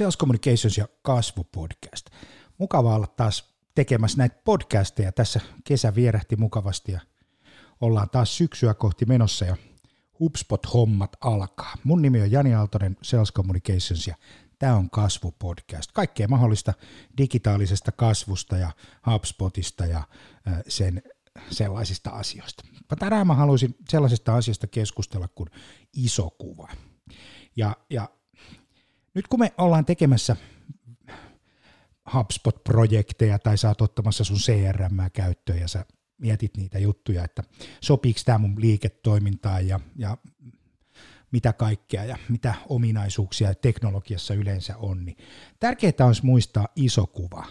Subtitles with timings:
[0.00, 2.06] Sales Communications ja kasvupodcast.
[2.58, 5.12] Mukava olla taas tekemässä näitä podcasteja.
[5.12, 7.00] Tässä kesä vierähti mukavasti ja
[7.80, 9.56] ollaan taas syksyä kohti menossa ja
[10.20, 11.74] HubSpot-hommat alkaa.
[11.84, 14.14] Mun nimi on Jani Aaltonen Sales Communications ja
[14.58, 15.92] tämä on kasvupodcast.
[15.92, 16.74] Kaikkea mahdollista
[17.18, 18.70] digitaalisesta kasvusta ja
[19.12, 20.02] HubSpotista ja
[20.68, 21.02] sen
[21.50, 22.64] sellaisista asioista.
[22.98, 25.48] Tänään mä haluaisin sellaisesta asiasta keskustella kuin
[25.92, 26.68] iso kuva.
[27.56, 28.08] Ja, ja
[29.20, 30.36] nyt kun me ollaan tekemässä
[32.14, 35.86] HubSpot-projekteja tai sä oot ottamassa sun CRM käyttöön ja sä
[36.18, 37.42] mietit niitä juttuja, että
[37.80, 40.16] sopiiko tämä mun liiketoimintaan ja, ja
[41.32, 45.16] mitä kaikkea ja mitä ominaisuuksia teknologiassa yleensä on, niin
[45.60, 47.46] tärkeää on muistaa iso kuva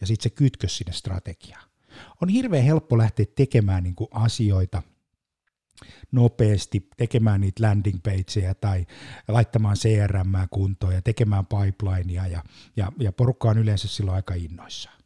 [0.00, 1.70] ja sitten se kytkös sinne strategiaan.
[2.22, 4.82] On hirveän helppo lähteä tekemään niin kuin asioita–
[6.12, 8.86] nopeasti tekemään niitä landing pageja tai
[9.28, 12.42] laittamaan CRM kuntoon ja tekemään pipelinea ja,
[12.76, 14.98] ja, ja porukka on yleensä silloin aika innoissaan.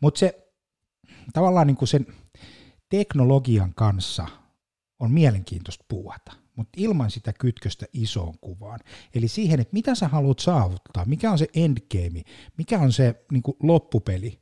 [0.00, 0.52] Mutta se
[1.32, 2.06] tavallaan niin kuin sen
[2.88, 4.26] teknologian kanssa
[4.98, 8.80] on mielenkiintoista puhata, mutta ilman sitä kytköstä isoon kuvaan.
[9.14, 12.22] Eli siihen, että mitä sä haluat saavuttaa, mikä on se endgame,
[12.56, 14.40] mikä on se niin kuin loppupeli,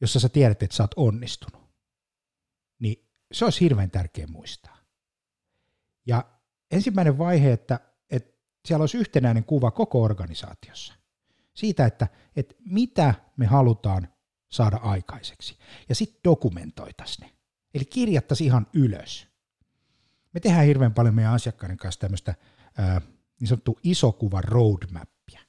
[0.00, 1.67] jossa sä tiedät, että sä oot onnistunut
[3.32, 4.78] se olisi hirveän tärkeä muistaa.
[6.06, 6.24] Ja
[6.70, 8.32] ensimmäinen vaihe, että, että
[8.64, 10.98] siellä olisi yhtenäinen kuva koko organisaatiossa
[11.58, 14.08] siitä, että, että mitä me halutaan
[14.48, 15.58] saada aikaiseksi.
[15.88, 17.32] Ja sitten dokumentoitaisiin ne.
[17.74, 19.28] Eli kirjattaisiin ihan ylös.
[20.34, 22.34] Me tehdään hirveän paljon meidän asiakkaiden kanssa tämmöistä
[23.40, 25.40] niin sanottu isokuvan roadmappia.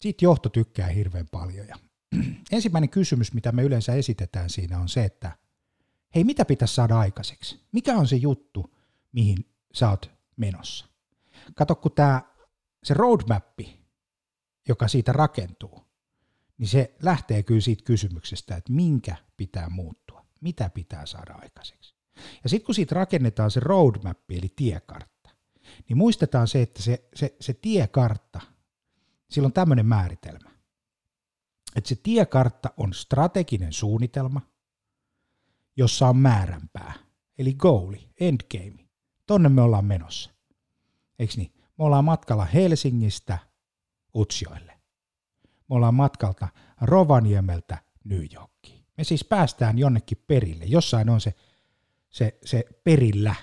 [0.00, 1.66] Siitä johto tykkää hirveän paljon.
[1.68, 1.76] Ja
[2.52, 5.32] ensimmäinen kysymys, mitä me yleensä esitetään siinä on se, että
[6.14, 7.60] hei mitä pitäisi saada aikaiseksi?
[7.72, 8.76] Mikä on se juttu,
[9.12, 10.86] mihin sä oot menossa?
[11.54, 12.22] Kato, kun tämä,
[12.84, 13.80] se roadmappi,
[14.68, 15.84] joka siitä rakentuu,
[16.58, 21.94] niin se lähtee kyllä siitä kysymyksestä, että minkä pitää muuttua, mitä pitää saada aikaiseksi.
[22.42, 25.30] Ja sitten kun siitä rakennetaan se roadmap, eli tiekartta,
[25.88, 28.40] niin muistetaan se, että se, se, se tiekartta,
[29.30, 30.50] sillä on tämmöinen määritelmä,
[31.76, 34.40] että se tiekartta on strateginen suunnitelma–
[35.76, 36.92] jossa on määränpää,
[37.38, 38.88] eli goali, endgame.
[39.26, 40.30] Tonne me ollaan menossa.
[41.18, 41.52] Eikö niin?
[41.78, 43.38] Me ollaan matkalla Helsingistä
[44.14, 44.72] Utsjoelle.
[45.42, 46.48] Me ollaan matkalta
[46.80, 48.84] Rovaniemeltä New Yorkiin.
[48.98, 50.64] Me siis päästään jonnekin perille.
[50.64, 51.34] Jossain on se,
[52.10, 53.34] se, se perillä.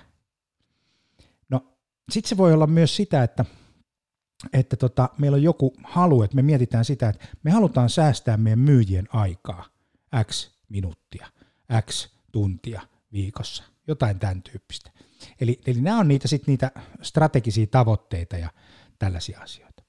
[1.50, 1.78] No,
[2.12, 3.46] sitten se voi olla myös sitä, että,
[4.54, 8.60] että tota, meillä on joku halu, että me mietitään sitä, että me halutaan säästää meidän
[8.60, 9.66] myyjien aikaa
[10.24, 11.28] X minuuttia,
[11.82, 12.82] X tuntia
[13.12, 14.92] viikossa, jotain tämän tyyppistä.
[15.42, 16.72] Eli, eli nämä on niitä, sit niitä
[17.02, 18.50] strategisia tavoitteita ja
[19.00, 19.84] tällaisia asioita.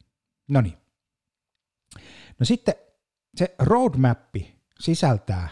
[0.49, 0.77] No niin.
[2.39, 2.75] No sitten
[3.37, 5.49] se roadmappi sisältää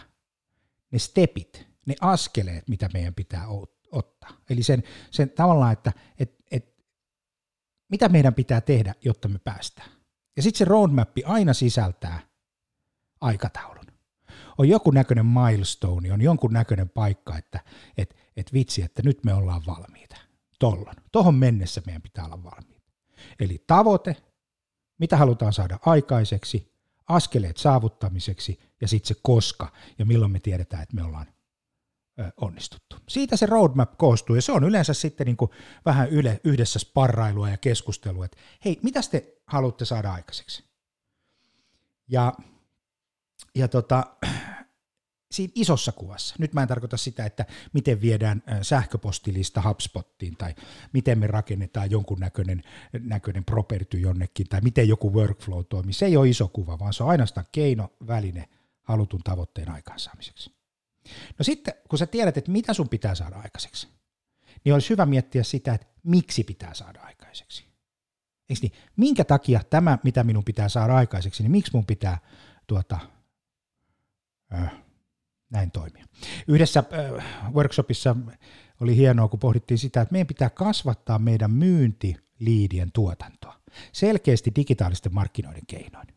[0.91, 3.45] ne stepit, ne askeleet, mitä meidän pitää
[3.91, 4.29] ottaa.
[4.49, 6.75] Eli sen, sen tavallaan, että et, et,
[7.89, 9.91] mitä meidän pitää tehdä, jotta me päästään.
[10.35, 12.19] Ja sitten se roadmappi aina sisältää
[13.21, 13.80] aikataulun
[14.57, 17.59] on joku näköinen milestone, on jonkun näköinen paikka, että
[17.97, 20.17] et, et vitsi, että nyt me ollaan valmiita.
[20.59, 20.95] Tollon.
[21.11, 22.91] Tohon mennessä meidän pitää olla valmiita.
[23.39, 24.15] Eli tavoite,
[24.99, 26.71] mitä halutaan saada aikaiseksi,
[27.07, 31.27] askeleet saavuttamiseksi ja sitten se koska ja milloin me tiedetään, että me ollaan
[32.37, 32.95] onnistuttu.
[33.09, 35.51] Siitä se roadmap koostuu ja se on yleensä sitten niin kuin
[35.85, 40.63] vähän yle, yhdessä sparrailua ja keskustelua, että hei, mitä te haluatte saada aikaiseksi?
[42.07, 42.33] Ja,
[43.55, 44.15] ja tota,
[45.31, 46.35] siinä isossa kuvassa.
[46.39, 50.55] Nyt mä en tarkoita sitä, että miten viedään sähköpostilista HubSpottiin tai
[50.93, 52.63] miten me rakennetaan jonkun näköinen,
[52.99, 55.93] näköinen property jonnekin tai miten joku workflow toimii.
[55.93, 58.49] Se ei ole iso kuva, vaan se on ainoastaan keino, väline
[58.83, 60.51] halutun tavoitteen aikaansaamiseksi.
[61.39, 63.87] No sitten, kun sä tiedät, että mitä sun pitää saada aikaiseksi,
[64.63, 67.71] niin olisi hyvä miettiä sitä, että miksi pitää saada aikaiseksi.
[68.49, 68.71] Eikö niin?
[68.97, 72.17] Minkä takia tämä, mitä minun pitää saada aikaiseksi, niin miksi mun pitää
[72.67, 72.99] tuota,
[74.53, 74.71] äh,
[75.51, 76.05] näin toimia.
[76.47, 78.15] Yhdessä äh, workshopissa
[78.81, 83.61] oli hienoa, kun pohdittiin sitä, että meidän pitää kasvattaa meidän myyntiliidien tuotantoa
[83.91, 86.07] selkeästi digitaalisten markkinoiden keinoin.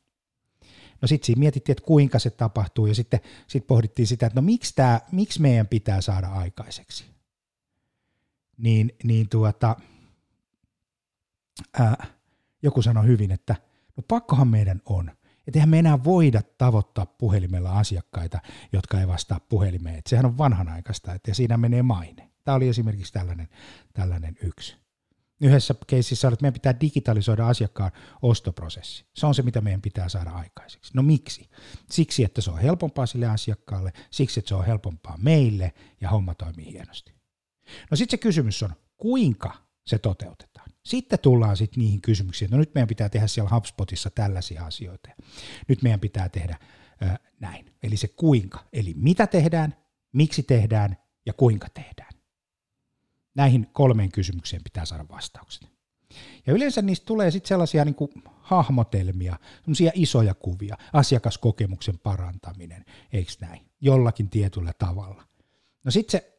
[1.03, 4.45] No sitten siinä mietittiin, että kuinka se tapahtuu, ja sitten sit pohdittiin sitä, että no
[4.45, 7.05] miksi, tää, miksi meidän pitää saada aikaiseksi.
[8.57, 9.77] Niin, niin tuota,
[11.79, 12.07] ää,
[12.63, 13.57] joku sanoi hyvin, että
[13.97, 15.11] no pakkohan meidän on–
[15.47, 18.41] että eihän me enää voida tavoittaa puhelimella asiakkaita,
[18.73, 19.99] jotka ei vastaa puhelimeen.
[19.99, 22.31] Että sehän on vanhanaikaista, että siinä menee maine.
[22.45, 23.49] Tämä oli esimerkiksi tällainen,
[23.93, 24.77] tällainen yksi.
[25.41, 27.91] Yhdessä keississä on, että meidän pitää digitalisoida asiakkaan
[28.23, 29.07] ostoprosessi.
[29.15, 30.91] Se on se, mitä meidän pitää saada aikaiseksi.
[30.95, 31.51] No miksi?
[31.91, 36.35] Siksi, että se on helpompaa sille asiakkaalle, siksi, että se on helpompaa meille ja homma
[36.35, 37.15] toimii hienosti.
[37.91, 39.55] No sitten se kysymys on, kuinka
[39.87, 40.54] se toteutetaan.
[40.85, 45.09] Sitten tullaan sitten niihin kysymyksiin, että no nyt meidän pitää tehdä siellä HubSpotissa tällaisia asioita.
[45.69, 46.59] Nyt meidän pitää tehdä
[47.03, 47.73] äh, näin.
[47.83, 49.77] Eli se kuinka, eli mitä tehdään,
[50.13, 50.97] miksi tehdään
[51.27, 52.13] ja kuinka tehdään.
[53.35, 55.75] Näihin kolmeen kysymykseen pitää saada vastaukset.
[56.47, 58.11] Ja yleensä niistä tulee sitten sellaisia niin kuin
[58.41, 65.25] hahmotelmia, sellaisia isoja kuvia, asiakaskokemuksen parantaminen, eikö näin, jollakin tietyllä tavalla.
[65.85, 66.34] No sitten se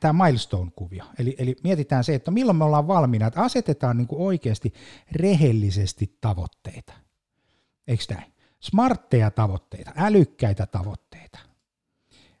[0.00, 1.04] tämä milestone-kuvio.
[1.18, 4.74] Eli, eli mietitään se, että milloin me ollaan valmiina, että asetetaan niin kuin oikeasti
[5.12, 6.92] rehellisesti tavoitteita.
[7.86, 8.32] Eikö näin?
[8.60, 11.38] Smartteja tavoitteita, älykkäitä tavoitteita.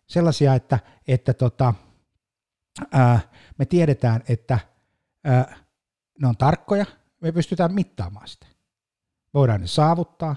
[0.06, 0.78] Sellaisia, että,
[1.08, 1.74] että tota,
[2.92, 3.20] ää,
[3.58, 4.58] me tiedetään, että
[5.24, 5.56] ää,
[6.20, 6.86] ne on tarkkoja,
[7.20, 8.46] me pystytään mittaamaan sitä.
[9.34, 10.36] Voidaan ne saavuttaa,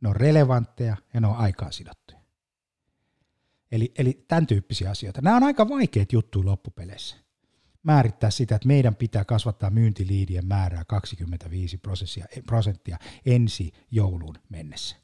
[0.00, 2.21] ne on relevantteja ja ne on aikaan sidottuja.
[3.72, 5.20] Eli, eli tämän tyyppisiä asioita.
[5.20, 7.16] Nämä on aika vaikeat juttuja loppupeleissä.
[7.82, 11.80] Määrittää sitä, että meidän pitää kasvattaa myyntiliidien määrää 25
[12.46, 14.96] prosenttia ensi jouluun mennessä.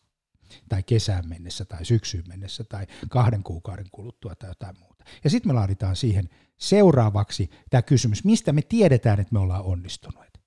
[0.69, 5.05] Tai kesään mennessä, tai syksyyn mennessä, tai kahden kuukauden kuluttua, tai jotain muuta.
[5.25, 6.29] Ja sitten me laaditaan siihen
[6.59, 10.41] seuraavaksi tämä kysymys, mistä me tiedetään, että me ollaan onnistuneet.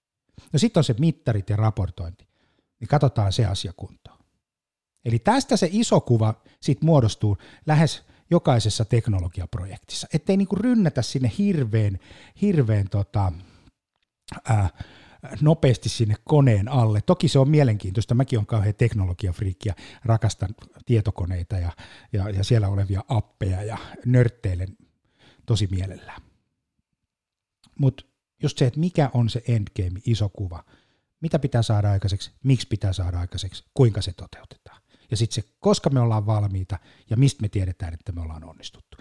[0.53, 2.27] No sitten on se mittarit ja raportointi.
[2.79, 4.19] Niin katsotaan se asia kuntoon.
[5.05, 11.99] Eli tästä se iso kuva sit muodostuu lähes jokaisessa teknologiaprojektissa, ettei niinku rynnätä sinne hirveän,
[12.41, 13.31] hirveän tota,
[14.45, 14.69] ää,
[15.41, 17.01] nopeasti sinne koneen alle.
[17.01, 19.75] Toki se on mielenkiintoista, mäkin olen kauhean teknologiafriikki ja
[20.05, 20.49] rakastan
[20.85, 21.71] tietokoneita ja,
[22.13, 24.77] ja, ja siellä olevia appeja ja nörtteilen
[25.45, 26.21] tosi mielellään.
[27.79, 28.05] Mutta
[28.43, 30.63] just se, että mikä on se endgame, iso kuva,
[31.21, 34.80] mitä pitää saada aikaiseksi, miksi pitää saada aikaiseksi, kuinka se toteutetaan
[35.11, 36.79] ja sitten se, koska me ollaan valmiita
[37.09, 38.97] ja mistä me tiedetään, että me ollaan onnistuttu.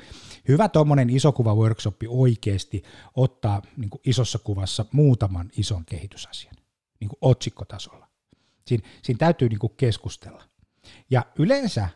[0.48, 2.82] Hyvä tuommoinen isokuva workshopi oikeasti
[3.16, 6.54] ottaa niin kuin isossa kuvassa muutaman ison kehitysasian
[7.00, 8.08] niin kuin otsikkotasolla.
[8.66, 10.44] Siinä, siinä täytyy niin kuin keskustella.
[11.10, 11.88] Ja yleensä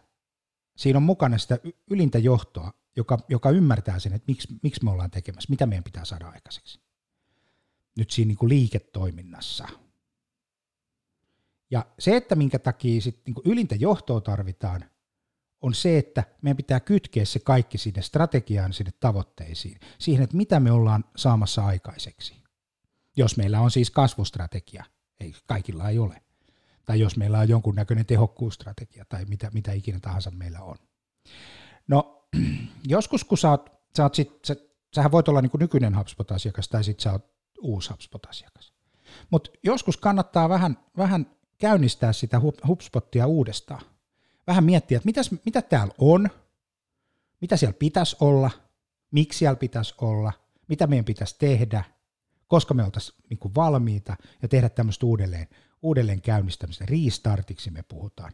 [0.77, 1.59] siinä on mukana sitä
[1.91, 6.05] ylintä johtoa, joka, joka ymmärtää sen, että miksi, miksi me ollaan tekemässä, mitä meidän pitää
[6.05, 6.81] saada aikaiseksi.
[7.99, 9.69] Nyt siinä niin kuin liiketoiminnassa–
[11.75, 14.85] ja se, että minkä takia sit niin ylintä johtoa tarvitaan,
[15.61, 20.61] on se, että meidän pitää kytkeä se kaikki sinne strategiaan, sinne tavoitteisiin, siihen, että mitä
[20.61, 22.43] me ollaan saamassa aikaiseksi.
[23.17, 24.85] Jos meillä on siis kasvustrategia,
[25.21, 26.23] ei kaikilla ei ole.
[26.85, 30.77] Tai jos meillä on jonkunnäköinen tehokkuusstrategia tai mitä, mitä ikinä tahansa meillä on.
[31.89, 32.29] No,
[32.87, 34.57] joskus kun sä oot, sä oot sit, sä,
[34.95, 38.73] sähän voit olla niin nykyinen HubSpot-asiakas tai sitten sä oot uusi HubSpot-asiakas.
[39.31, 41.27] Mutta joskus kannattaa vähän, vähän
[41.59, 43.83] käynnistää sitä HubSpottia uudestaan.
[44.47, 46.31] Vähän miettiä, että mitäs, mitä täällä on,
[47.41, 48.51] mitä siellä pitäisi olla,
[49.11, 50.33] miksi siellä pitäisi olla,
[50.69, 51.85] mitä meidän pitäisi tehdä,
[52.47, 55.49] koska me oltaisiin niin valmiita ja tehdä tämmöistä uudelleen,
[55.83, 56.87] uudelleen käynnistämistä.
[56.87, 58.33] Restartiksi me puhutaan,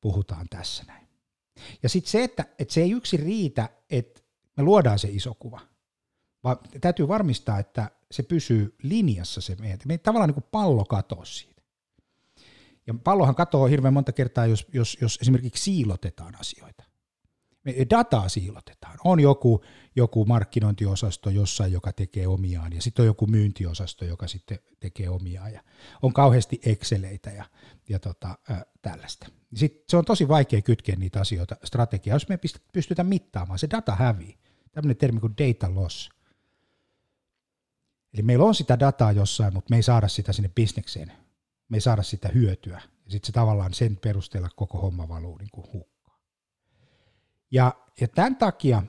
[0.00, 1.08] puhutaan tässä näin.
[1.82, 4.20] Ja sitten se, että, että se ei yksi riitä, että
[4.56, 5.60] me luodaan se iso kuva,
[6.44, 9.78] vaan täytyy varmistaa, että se pysyy linjassa se meidän.
[9.84, 11.49] Me tavallaan niin pallo katoaa siitä.
[12.90, 16.84] Ja pallohan katoaa hirveän monta kertaa, jos, jos, jos esimerkiksi siilotetaan asioita.
[17.90, 18.98] Dataa siilotetaan.
[19.04, 19.64] On joku,
[19.96, 25.52] joku markkinointiosasto jossain, joka tekee omiaan, ja sitten on joku myyntiosasto, joka sitten tekee omiaan,
[25.52, 25.62] ja
[26.02, 27.44] on kauheasti Exceleitä ja,
[27.88, 29.26] ja tota, ä, tällaista.
[29.54, 32.38] Sitten se on tosi vaikea kytkeä niitä asioita strategiaa, jos me
[32.72, 33.58] pystytään mittaamaan.
[33.58, 34.38] Se data hävii.
[34.72, 36.10] Tämmöinen termi kuin data loss.
[38.14, 41.12] Eli meillä on sitä dataa jossain, mutta me ei saada sitä sinne bisnekseen
[41.70, 42.80] me ei saada sitä hyötyä.
[43.04, 46.20] Ja sitten se tavallaan sen perusteella koko homma valuu niin kuin hukkaan.
[47.50, 48.82] Ja, ja tämän takia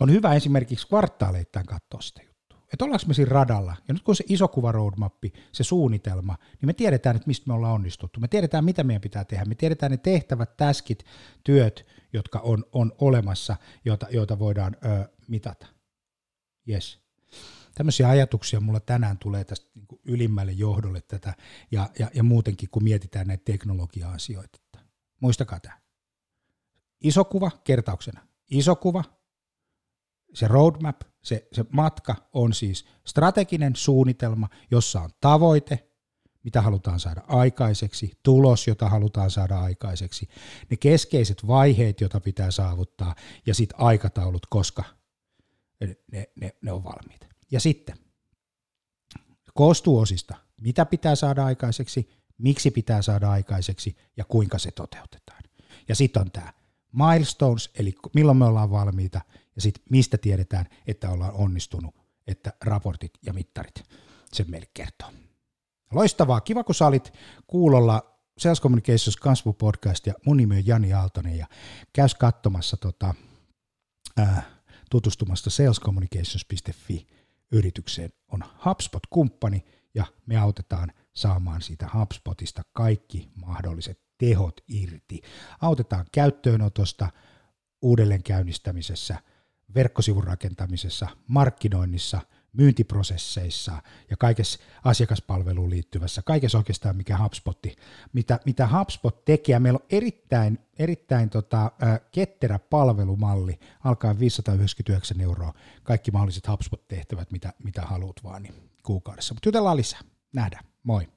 [0.00, 2.66] on hyvä esimerkiksi kvartaaleittain katsoa sitä juttua.
[2.72, 6.66] Että ollaanko me siinä radalla, ja nyt kun se iso kuva roadmappi, se suunnitelma, niin
[6.66, 8.20] me tiedetään, että mistä me ollaan onnistuttu.
[8.20, 9.44] Me tiedetään, mitä meidän pitää tehdä.
[9.44, 11.04] Me tiedetään ne tehtävät, täskit,
[11.44, 15.66] työt, jotka on, on olemassa, joita, joita voidaan ö, mitata.
[16.68, 17.05] Yes
[17.76, 21.34] tämmöisiä ajatuksia mulla tänään tulee tästä niin kuin ylimmälle johdolle tätä
[21.70, 24.58] ja, ja, ja muutenkin, kun mietitään näitä teknologia-asioita.
[25.20, 25.80] Muistakaa tämä.
[27.00, 28.26] Iso kuva kertauksena.
[28.50, 29.04] Iso kuva,
[30.34, 35.90] se roadmap, se, se matka on siis strateginen suunnitelma, jossa on tavoite,
[36.42, 40.28] mitä halutaan saada aikaiseksi, tulos, jota halutaan saada aikaiseksi,
[40.70, 43.14] ne keskeiset vaiheet, joita pitää saavuttaa,
[43.46, 44.84] ja sitten aikataulut, koska
[46.12, 47.26] ne, ne, ne on valmiita.
[47.50, 47.98] Ja sitten
[49.54, 55.42] koostuu osista, mitä pitää saada aikaiseksi, miksi pitää saada aikaiseksi ja kuinka se toteutetaan.
[55.88, 56.52] Ja sitten on tämä
[56.92, 59.20] milestones, eli milloin me ollaan valmiita,
[59.56, 61.94] ja sitten mistä tiedetään, että ollaan onnistunut,
[62.26, 63.84] että raportit ja mittarit
[64.32, 65.08] sen meille kertoo.
[65.92, 67.12] Loistavaa, kiva kun sä olit
[67.46, 71.46] kuulolla Sales Communications kasvupodcast ja mun nimi on Jani Aaltonen ja
[71.92, 73.14] käys katsomassa tota,
[74.16, 74.42] ää,
[74.90, 77.06] tutustumasta salescommunications.fi
[77.52, 85.22] yritykseen on HubSpot-kumppani ja me autetaan saamaan siitä HubSpotista kaikki mahdolliset tehot irti.
[85.60, 87.08] Autetaan käyttöönotosta,
[87.82, 89.16] uudelleenkäynnistämisessä,
[89.74, 92.20] verkkosivun rakentamisessa, markkinoinnissa–
[92.56, 97.58] myyntiprosesseissa ja kaikessa asiakaspalveluun liittyvässä, kaikessa oikeastaan mikä HubSpot,
[98.12, 99.58] mitä, mitä HubSpot tekee.
[99.58, 107.52] Meillä on erittäin, erittäin tota, äh, ketterä palvelumalli, alkaa 599 euroa, kaikki mahdolliset HubSpot-tehtävät, mitä,
[107.64, 109.34] mitä haluat vaan niin kuukaudessa.
[109.34, 110.00] Mutta jutellaan lisää.
[110.32, 110.64] Nähdään.
[110.82, 111.08] Moi.